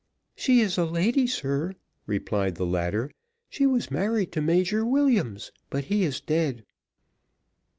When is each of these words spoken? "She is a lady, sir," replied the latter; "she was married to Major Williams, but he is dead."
"She 0.33 0.61
is 0.61 0.79
a 0.79 0.85
lady, 0.85 1.27
sir," 1.27 1.75
replied 2.07 2.55
the 2.55 2.65
latter; 2.65 3.11
"she 3.49 3.67
was 3.67 3.91
married 3.91 4.31
to 4.31 4.41
Major 4.41 4.83
Williams, 4.83 5.51
but 5.69 5.83
he 5.93 6.03
is 6.03 6.19
dead." 6.19 6.65